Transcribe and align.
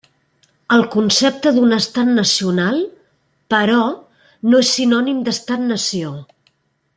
El 0.75 0.83
concepte 0.93 1.51
d'un 1.57 1.75
estat 1.77 2.09
nacional, 2.15 2.81
però, 3.55 3.77
no 4.51 4.63
és 4.65 4.73
sinònim 4.79 5.21
d'estat 5.29 5.67
nació. 5.71 6.17